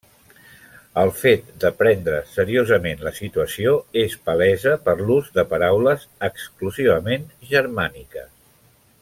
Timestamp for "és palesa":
4.05-4.75